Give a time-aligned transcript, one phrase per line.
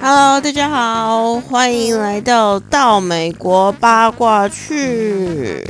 [0.00, 5.64] Hello，大家好，欢迎来到到美国八卦去。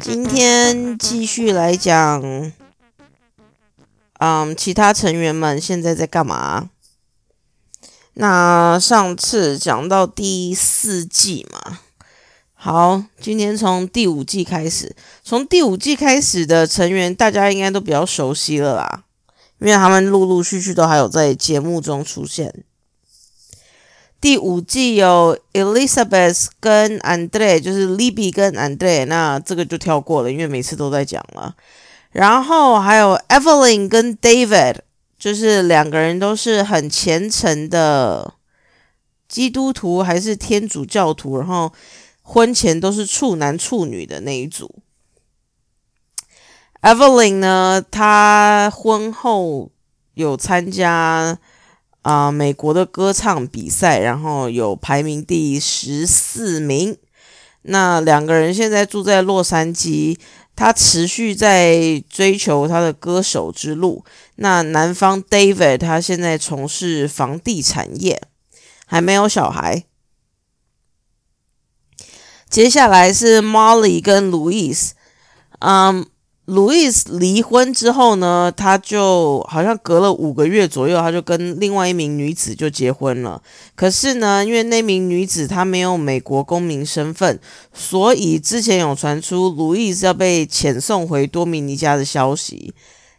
[0.00, 2.22] 今天继续来讲，
[4.18, 6.70] 嗯，其他成员们现在在干嘛？
[8.14, 11.78] 那上次讲到第四季嘛，
[12.64, 14.94] 好，今天从第五季开始，
[15.24, 19.02] 从第五季开始的成员，大家应该都比较熟悉了啦。
[19.58, 22.54] 因为他们陆陆续续都还有在节目中出现。
[24.20, 31.56] 第五季有 Elizabeth 跟 Andre，就是 Libby 跟 Andre，那这个就跳过了，因为每次都在讲了。
[32.12, 34.76] 然后还有 Evelyn 跟 David，
[35.18, 38.34] 就是两个人都是很虔诚的
[39.28, 41.72] 基督徒还是天主教徒，然后
[42.22, 44.82] 婚前都是处男处女的那一组。
[46.80, 47.84] Evelyn 呢？
[47.90, 49.70] 她婚后
[50.14, 51.38] 有参加
[52.02, 56.96] 啊美国的歌唱比赛，然后有排名第十四名。
[57.62, 60.18] 那两个人现在住在洛杉矶，
[60.56, 64.04] 他持续在追求他的歌手之路。
[64.36, 68.20] 那男方 David 他现在从事房地产业，
[68.86, 69.84] 还没有小孩。
[72.52, 74.90] 接下来是 Molly 跟 Louis，
[75.60, 76.06] 嗯。
[76.46, 83.40] 路易斯离婚之后呢，他就好像隔了五个月左右，他就跟另外一名女子就结婚了。
[83.76, 87.38] 可是呢，因为那名女子她没有美国公民身份，
[87.72, 92.74] 所以之前有传出路易斯要被遣送回多米尼加的消息。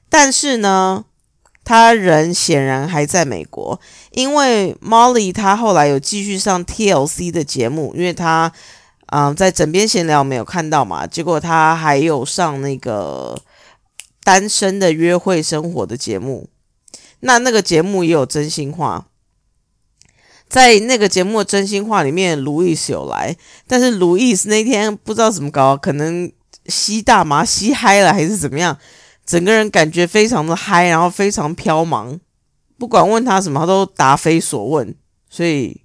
[0.09, 1.05] 但是呢，
[1.63, 3.79] 他人显然还在美国，
[4.11, 8.51] 因为 Molly 她后来有继续上 TLC 的节目，因为她。
[9.15, 11.05] 嗯，在枕边闲聊没有看到嘛？
[11.05, 13.39] 结果他还有上那个
[14.23, 16.49] 单身的约会生活的节目，
[17.19, 19.05] 那那个节目也有真心话。
[20.49, 23.37] 在那个节目真心话里面，路易斯有来，
[23.67, 26.31] 但是路易斯那天不知道怎么搞，可能
[26.65, 28.75] 吸大麻吸嗨了还是怎么样，
[29.23, 32.17] 整个人感觉非常的嗨，然后非常飘茫，
[32.79, 34.95] 不管问他什么，他都答非所问，
[35.29, 35.82] 所以。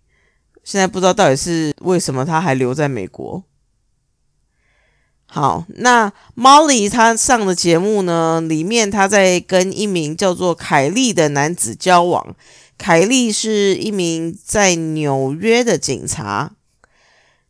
[0.68, 3.42] 现在不知道到底是为什么他还留在美国。
[5.24, 12.36] 好，那 Molly 他上的节目呢，里面他在跟一名叫做凯利的男子交往。
[12.76, 16.50] 凯利是一名在纽约的警察。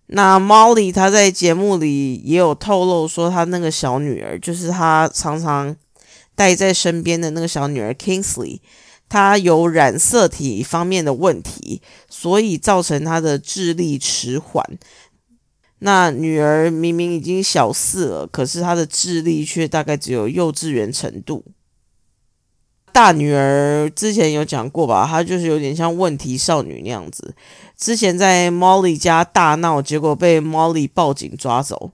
[0.07, 5.75] 那 Molly 他在节目里也有透露说，他那个小女儿，就是他常常
[6.37, 8.61] 带在身边的那个小女儿 Kingsley。
[9.09, 11.81] 他有染色体方面的问题，
[12.11, 14.79] 所以造成他的智力迟缓。
[15.79, 21.45] 那女儿明明已经小四了，可是她的智力却大概只有幼稚园程度。
[22.93, 27.35] 大女儿之前有讲过吧，她就是有点像问题少女那样子。
[27.77, 31.93] 之前在 Molly 家大闹，结果被 Molly 报警抓走。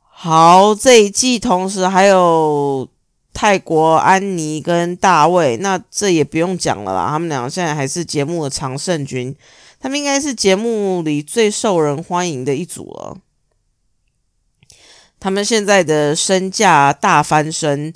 [0.00, 2.88] 好，这一季同时还有。
[3.34, 7.08] 泰国安妮跟大卫，那这也不用讲了啦。
[7.10, 9.34] 他们两个现在还是节目的常胜军，
[9.80, 13.18] 他们应该是节目里最受人欢迎的一组了。
[15.18, 17.92] 他们现在的身价大翻身，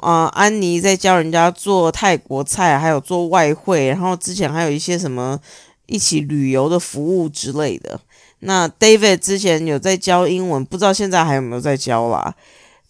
[0.00, 5.38] 啊，安妮在教人家做泰国菜，还有做外汇，然后之前还有一些什么
[5.86, 8.00] 一起旅游的服务之类的。
[8.40, 12.34] 那 David 之前有在教英文，不知道现在还有没有在教啦。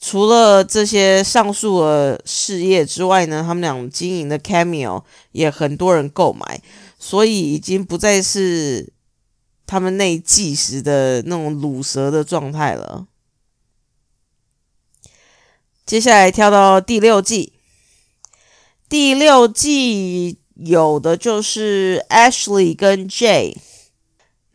[0.01, 6.63] 除了这些上述的事业之外呢，他们俩经营的 Cameo 也很多人购买，
[6.99, 8.93] 所以已经不再是
[9.67, 13.07] 他们那季时的那种卤蛇的状态了。
[15.85, 17.55] 接下来跳到第六季，
[18.89, 23.57] 第六季有的就是 Ashley 跟 Jay。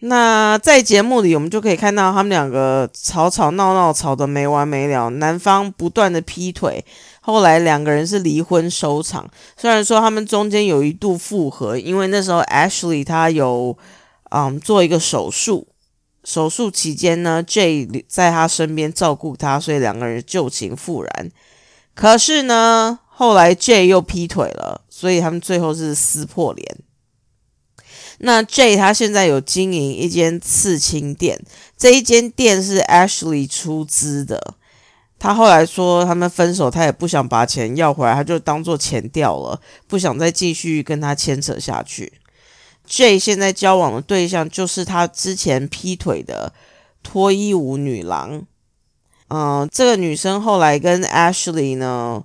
[0.06, 5.10] 那在节目里，我们就可以看到他们两个吵吵闹闹，吵得没完没了。
[5.12, 6.84] 男方不断的劈腿，
[7.22, 9.26] 后来两个人是离婚收场。
[9.56, 13.78] 虽然说他们中间有一度复合，因为那时候 Ashley 他有
[14.32, 15.70] 嗯做一个手术，
[16.26, 21.32] 手术期间呢，J 在他身边照顾他，所以两个人旧情复燃。
[21.96, 26.78] 可是呢，后来 J 又劈腿了，所以他们最后是撕破脸。
[28.20, 31.40] 那 J 他现在有经营一间刺青店，
[31.78, 34.56] 这一间店是 Ashley 出资的。
[35.20, 42.14] 他后来说他们分手，他也不想把钱要回来，他就当做钱掉了，不想再继续跟他牵扯下去。
[42.86, 46.52] J 现在交往的对象就是他之前劈腿的
[47.02, 48.46] 脱衣舞女郎，
[49.30, 52.22] 嗯，这个女生后来跟 Ashley 呢，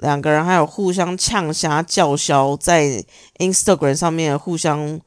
[0.00, 3.02] 两个人还有互相呛虾叫嚣，在
[3.38, 5.00] Instagram 上面互相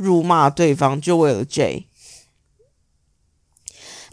[0.00, 1.86] 辱骂对方，就为了 J。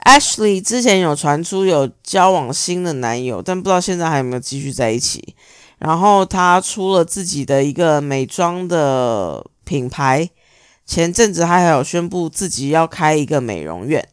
[0.04, 5.36] Ashley 之前有传出有交往新的男友，但不知道现在还有没有继续在一起。
[5.80, 10.30] 然后她出了自己的一个美妆的品牌，
[10.86, 14.08] 前阵子她还有宣布自己要开一个美容院。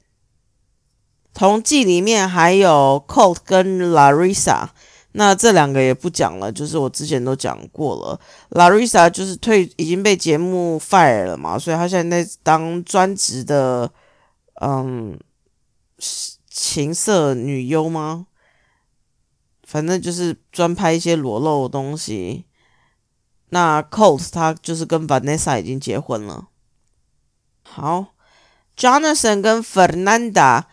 [1.32, 4.68] 同季里面还有 Colt 跟 Larissa，
[5.16, 8.20] 那这两个也不讲了，就是我之前都讲过了。
[8.50, 13.90] Larissa 就是退已经被节目 fire 了嘛，所以她现在在当专职的，
[14.60, 15.18] 嗯。
[16.50, 18.26] 情色女优吗？
[19.62, 22.44] 反正就是专拍一些裸露的东西。
[23.48, 26.48] 那 Colt 他就是跟 Vanessa 已经结婚了。
[27.62, 28.14] 好
[28.76, 30.64] ，Jonathan 跟 Fernanda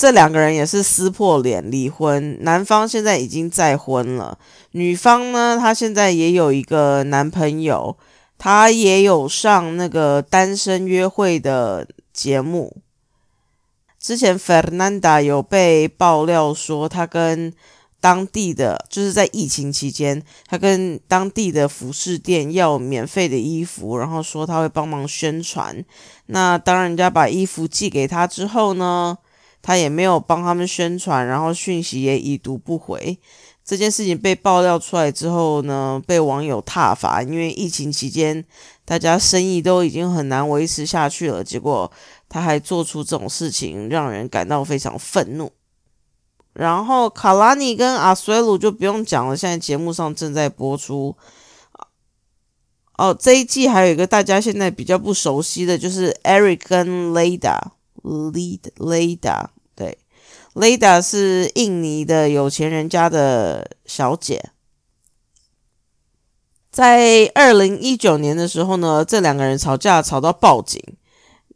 [0.00, 2.42] 这两个人也是撕破脸离婚。
[2.42, 4.38] 男方现在已经再婚了，
[4.70, 7.98] 女方呢，她现在也有一个男朋友，
[8.38, 12.78] 她也有上那个单身约会的节目。
[13.98, 17.52] 之前 Fernanda 有被爆料说，她跟
[18.00, 25.84] 当地的就是在疫情期间，她跟当地的服饰店要免费的衣服，然后说她会帮忙宣传。
[26.24, 29.18] 那当人家把衣服寄给她之后呢，
[29.62, 33.18] 他也没有帮他们宣传，然后讯息也已读不回。
[33.64, 38.44] 这件事情被爆料出来之后呢，被网友挞伐，因为疫情期间
[38.84, 41.90] 大家生意都已经很难维持下去了，结果。
[42.32, 45.50] 他还做出这种事情，让人感到非常愤怒。
[46.52, 51.16] 然后卡拉尼跟阿苏鲁就不用讲了，现在节目上正在播出。
[52.96, 57.70] 哦，这一季还有一个大家现在比较不熟悉的就是 Eric 跟 Leda，Led
[58.02, 59.98] Leda，对
[60.54, 64.50] ，Leda 是印尼的有钱人家的小姐。
[66.70, 70.80] 在二零一九年的时候呢，这两个人吵架吵到报警。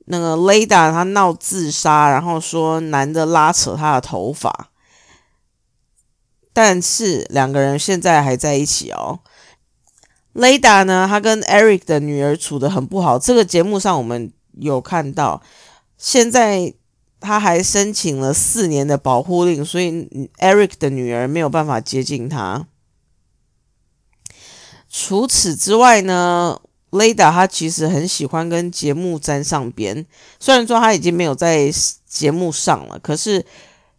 [0.06, 4.70] 那个 Lada 她闹自杀，然后说男的拉扯她的头发，
[6.52, 9.20] 但是两个人现在还在一起哦。
[10.35, 15.41] Lada 呢，她跟 Eric 的女儿处的很不好，这个节目上我们有看到。
[15.96, 16.75] 现在
[17.20, 22.67] 他还申请了四年的保护令，所以 Eric 的女儿没有办法接近他。
[24.88, 26.61] 除此之外呢？
[26.91, 30.06] 雷达他其实很喜欢跟节目沾上边，
[30.38, 31.69] 虽然说他已经没有在
[32.06, 33.44] 节目上了，可是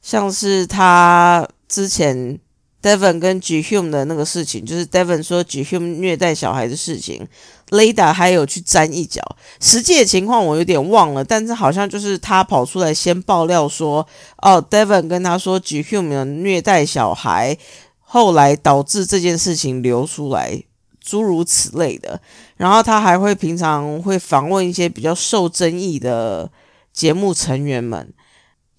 [0.01, 2.39] 像是他之前
[2.86, 7.28] Devon 跟 Ghum 的那个事情，就是 Devon 说 Ghum 虐待小孩的事情，
[7.72, 9.24] 雷达还有去沾一脚。
[9.60, 14.06] 实际的情况我有点忘了，但是好像就是他跑出来先爆料说，
[14.44, 17.58] 哦，Devon 跟他说 Ghum 有虐待小孩，
[18.02, 20.62] 后来导致这件事情流出来。
[21.08, 22.20] 诸如此类的，
[22.58, 26.52] 然后他还会平常会访问一些比较受争议的
[26.92, 28.12] 节目成员们，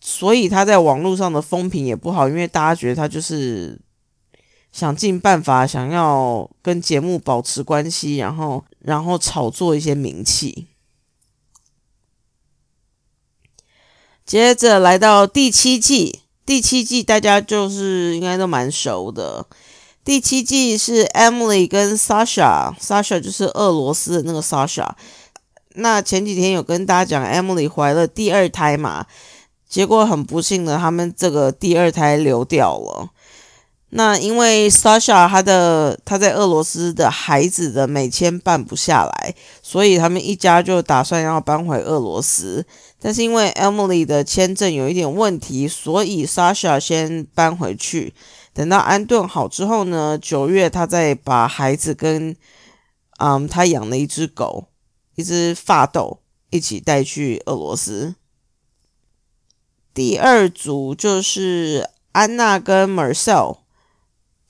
[0.00, 3.78] 所以他在网络上的风评也不好，因为大家觉得他就是
[4.76, 10.66] 想尽办法想要跟节目保持关系，然后然后炒作一些名气。
[14.26, 19.46] 接着来到第七季，第七季大家就是应该都蛮熟的。
[20.04, 24.90] 第七季是 Emily 跟 Sasha，Sasha 就是俄罗斯的那个 Sasha。
[25.76, 29.06] 那前几天有跟大家讲，Emily 怀了第二胎嘛，
[29.66, 33.08] 结果很不幸的，他们这个第二胎流掉了。
[33.90, 42.66] 那因为 Sasha 他的他在俄罗斯的孩子的美签办不下来，所以他们一家就打算要搬回俄罗斯。
[42.98, 48.12] 但是因为 Emily 的签证有一点问题，所以 Sasha 先搬回去。
[48.52, 52.34] 等到安顿好之后呢，九月他再把孩子跟，
[53.18, 54.68] 嗯，他养的一只狗，
[55.14, 58.16] 一只发豆一起带去俄罗斯。
[59.94, 63.58] 第二组就是安娜跟 Marcel，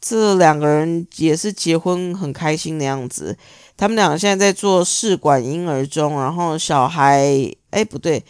[0.01, 3.37] 这两个人也是结婚很开心的样子。
[3.77, 8.25] 他们俩现在在做试管婴儿中，然后小孩，哎，不对，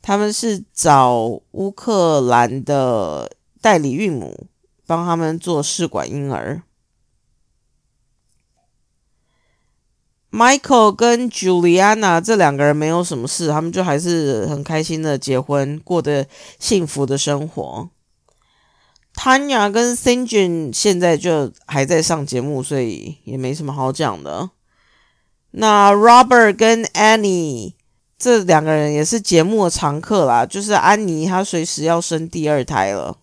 [0.00, 4.46] 他们是找乌克兰的代理孕母。
[4.86, 6.62] 帮他们做试管婴儿。
[10.32, 16.26] Michael 跟 Juliana 这两个人没有什么事，他们就还是很开心的结婚，过得
[16.58, 17.88] 幸福的生活。
[19.22, 24.48] Tanya 跟 s i n j i n 现在就还在上节目，所以也没什么好讲的。
[25.50, 27.74] 那 Robert 跟 Annie
[28.18, 33.18] 这两个人也是节目的常客啦，就是安妮她随时要生第二胎了。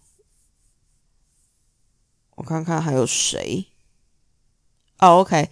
[2.35, 3.65] 我看看还有谁。
[4.99, 5.49] 哦，OK，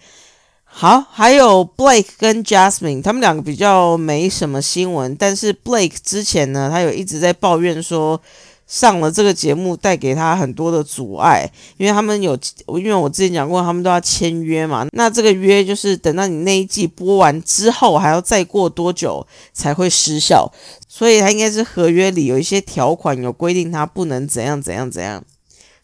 [0.62, 8.22] 好，还有 Blake 跟 Jasmine，他们两个比较没什么新闻，但是 Blake 之前呢，他有一直在抱怨说。
[8.66, 14.84] 上了这个节目带给他很多的阻碍，因为他们有，因为我之前讲过，他们都要签约嘛。
[14.90, 20.52] 那这个约就是等到你那一季播完之后，还要再过多久才会失效，
[20.88, 25.22] 所以他应该是合约里有一些条款有规定他不能怎样怎样怎样。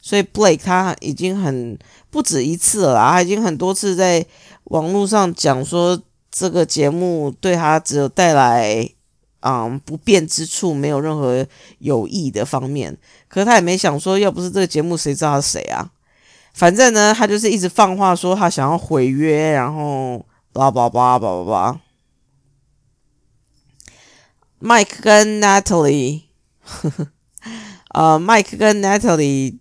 [0.01, 1.79] 所以 Blake 他已经很
[2.11, 4.27] 不止一次了，他已经很多次在
[4.65, 8.91] 网络上讲说这个节目对他只有带来。
[9.45, 11.45] 嗯，不便之处没有任何
[11.79, 12.97] 有益的方面，
[13.29, 15.91] 可是他也没想说，要不是这个节目，谁知道他是谁啊？
[16.55, 21.81] 反正呢，他就是一直放话说他想要毁约，然后叭叭叭叭叭叭。
[24.61, 26.23] Mike 跟 Natalie，
[27.93, 29.59] 呃，Mike 跟 Natalie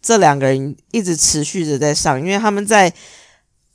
[0.00, 2.94] 这两个人一直持续着在上，因为他们在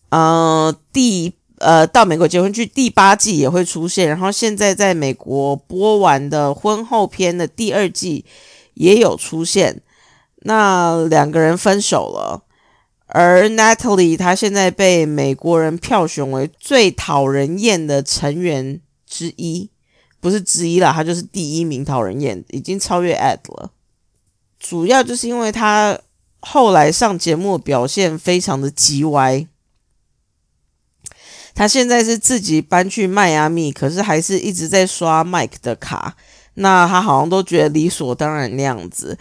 [0.10, 1.36] 呃第。
[1.64, 8.26] 呃，到美国结婚去第八季也会出现，然后现在在美国播完的婚后篇的第二季
[8.74, 9.82] 也有出现。
[10.46, 12.44] 那两个人分手了，
[13.08, 19.70] 而 Natalie 她现在被美国人票选为最讨人厌的成员之一，
[20.20, 23.72] 不是之一啦，她就是第一名讨人厌，已经超越 Ed 了。
[24.60, 25.98] 主要就是因为她
[26.42, 29.48] 后来上节目表现非常的叽歪。
[31.56, 36.16] 他现在是自己搬去迈阿密，可是还是一直在刷 Mike 的卡。
[36.56, 39.18] 那他好像都觉得理所当然那样子。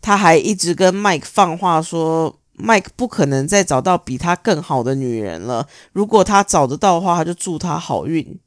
[0.00, 5.66] 他还一直跟 Mike 放话说，Mike 不可能再找到比他更好的女人了。
[5.92, 8.38] 如果他找得到的话，他就祝他好运。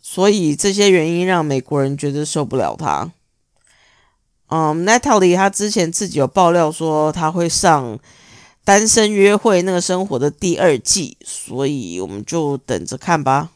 [0.00, 3.10] 所以这些原因让美国人觉得受不了他。
[4.48, 7.98] 嗯，Natalie 他之前自己有爆料说他会上。
[8.66, 13.50] 单身约会那个生活的第二季，所以我们就等着看吧。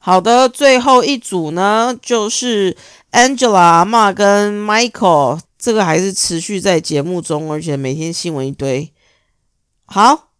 [0.00, 2.76] 好的，最后一组呢，就是
[3.12, 8.92] Angela 阿妈跟 Michael，这个还是持续在节目中，而且每天新闻一堆。
[9.84, 10.30] 好，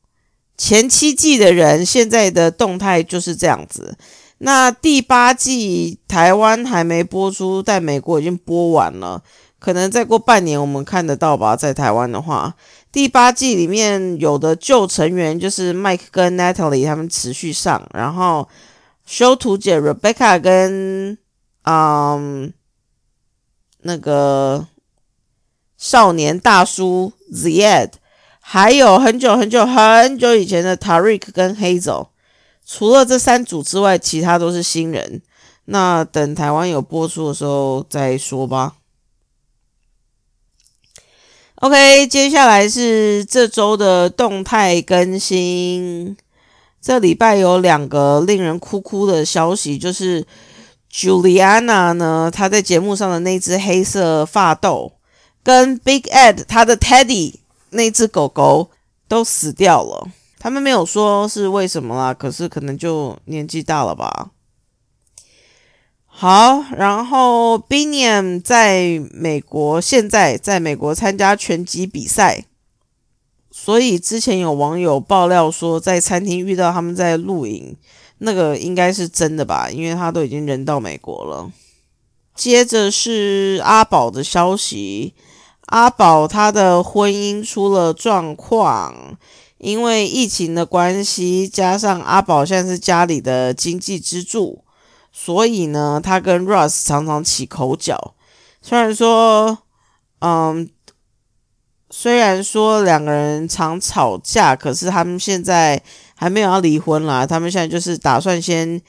[0.58, 3.96] 前七季的人现在的动态就是这样子。
[4.38, 9.22] 那第八季台湾还没播出，在美国已经播完了。
[9.64, 12.54] 可能再过半年我们看得到吧，在台湾的话，
[12.92, 18.46] 第八季里面有的旧成员就是 Mike 跟 Natalie 他们持续上，然后
[19.06, 21.16] 修图姐 Rebecca 跟
[21.62, 22.52] 嗯
[23.80, 24.66] 那个
[25.78, 27.92] 少年大叔 Zed，
[28.40, 32.08] 还有很久很久很久以前的 Tarik 跟 Hazel，
[32.66, 35.22] 除了这三组之外，其他都是新人。
[35.64, 38.74] 那等台湾有播出的时候再说吧。
[41.64, 46.14] OK，接下来是这周的动态更新。
[46.78, 50.26] 这礼拜有两个令人哭哭的消息，就是
[50.92, 54.92] Juliana 呢，她在节目上的那只黑色发豆，
[55.42, 57.36] 跟 Big Ed 他的 Teddy
[57.70, 58.68] 那只狗狗
[59.08, 60.06] 都死掉了。
[60.38, 64.32] 他们没有说是为什么啦，可是可能就年纪大了吧。
[66.16, 72.44] 好，然后 Biniam 在美国，现在在美国参加拳击比赛，
[73.50, 77.76] 所以之前有网友爆料说，在餐厅遇到他们在露营，
[78.18, 81.50] 那个应该是真的吧，因为他都已经人到美国了。
[82.36, 85.14] 接着是阿宝的消息，
[85.66, 89.18] 阿宝他的婚姻出了状况，
[89.58, 94.63] 因为疫情的关系，加上阿宝现在是家里的经济支柱。
[95.16, 98.16] 所以呢，他跟 Russ 常常起口角。
[98.60, 99.58] 虽然说，
[100.18, 100.68] 嗯，
[101.88, 105.80] 虽然说两个人常吵架，可是他们现在
[106.16, 107.24] 还没有要离婚啦。
[107.24, 108.82] 他们现在就是打算先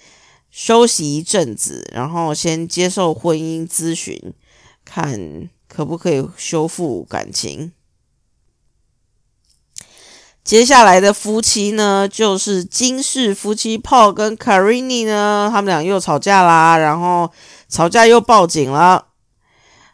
[0.50, 4.20] 休息一阵子，然后先接受婚姻咨询，
[4.84, 7.72] 看可不可以修复感情。
[10.46, 17.32] 接下来的夫妻呢，就是金氏夫妻炮跟 Karini 呢，他们俩又吵架啦，然后
[17.68, 19.08] 吵架又报警了。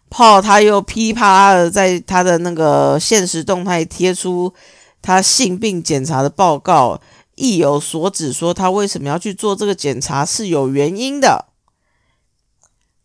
[0.10, 4.54] Paul 他又噼里啪啦的在他的那个现实动态贴出
[5.02, 7.00] 他性病检查的报告，
[7.36, 11.46] 意有所指，说他为什么要去做这个检查是有原因的。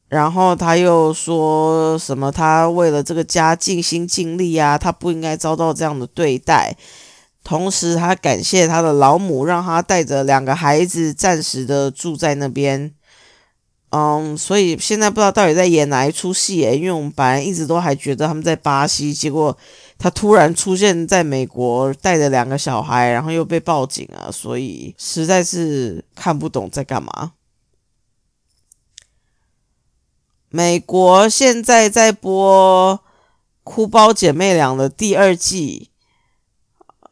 [0.08, 6.76] 然后他又说什么他为了这个家尽心尽力啊，他不应该遭到这样的对待。
[7.46, 12.92] 同时，他感谢他的老母，让他带着两个孩子暂时的住在那边。
[13.90, 19.56] 嗯，所以现在不知道到底在演哪一出戏诶，因为我们本来一直都还觉得他们在巴西，结果
[19.96, 27.34] 他突然出现在美国，带着两个小孩，然后又被报警了，所以实在是看不懂在干嘛。
[30.48, 32.98] 美国现在在播
[33.62, 35.90] 《哭包姐妹俩》的第二季，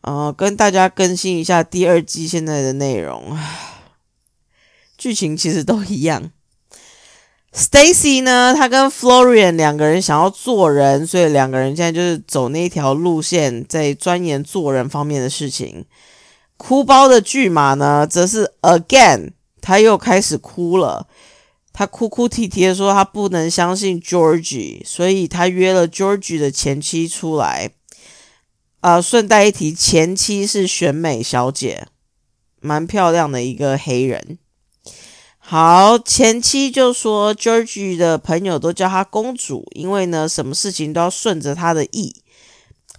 [0.05, 3.39] 呃，跟大家更新一下第二季现在的内容，
[4.99, 6.31] 剧情其实都一样。
[7.55, 8.53] Stacy 呢？
[8.55, 15.87] 他跟 Florian 两个人想要做人，所以两个人现在就是走那条路线，在钻研做人方面的事情。
[16.59, 19.31] 哭包的巨马呢，则是 Again，
[19.63, 21.07] 他又开始哭了。
[21.73, 27.71] 他哭哭啼啼的说，他不能相信 Georgie，所以他约了 Georgie 的前妻出来。
[28.85, 31.87] 啊，顺带一提，前妻是选美小姐，
[32.61, 34.39] 蛮漂亮的一个黑人。
[35.39, 42.15] 好，前妻就说，George 的朋友都叫她公主，因为呢，什么事情都要顺着她的意，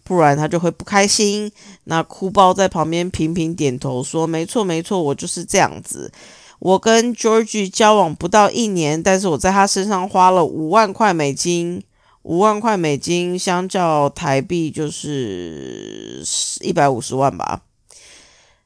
[0.03, 1.51] 不然她就会不开心。
[1.83, 6.11] 那哭包在旁边频频点头说：“没错，没错，我就是这样子。
[6.57, 11.83] 我跟 George 交往不到一年，但是我在他身上花了五万块美金，
[12.25, 16.23] 五万块美金相较台币就是
[16.61, 17.61] 一百五十万吧。”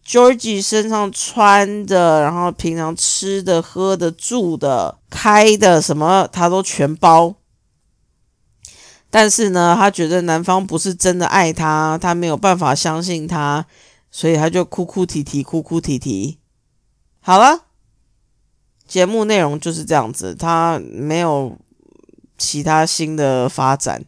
[0.08, 7.36] Georgie 身上穿的，然后平常吃的、喝的、住的、开的，什么他都全包。
[9.12, 13.68] 但是呢，他觉得男方不是真的爱他，他没有办法相信他，
[14.10, 16.40] 所以他就哭哭啼啼，哭哭啼啼。
[17.20, 17.66] 好了，
[18.88, 21.56] 节目内容就是这样子，他没有
[22.40, 24.04] 其他新的发展。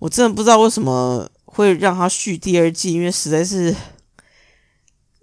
[0.00, 3.72] 我真的不知道为什么会让他续第二季，因为实在是。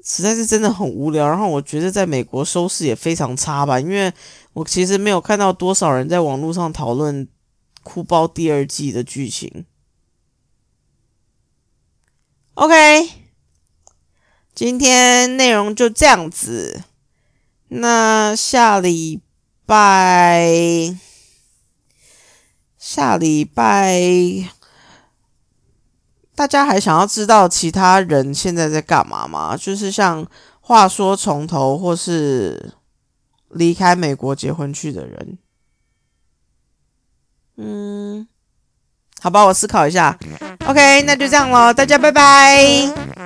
[0.01, 4.11] 实在是真的很无聊，然后我觉得在美国收视也非常差吧，因为
[4.53, 7.27] 我其实没有看到多少人在网络上讨论
[7.83, 9.65] 《哭包》第二季的剧情。
[12.55, 13.09] OK，
[14.55, 16.81] 今天内容就这样子，
[17.67, 19.21] 那下礼
[19.65, 20.97] 拜
[22.79, 24.01] 下礼拜。
[26.33, 29.57] 大家还想要知道其他人现在在干嘛吗？
[29.57, 30.25] 就是像
[30.61, 32.73] 话说从头，或是
[33.49, 35.37] 离开美国结婚去的人。
[37.57, 38.25] 嗯，
[39.19, 40.17] 好吧，我思考一下。
[40.65, 43.18] OK，那就这样咯，大家拜拜。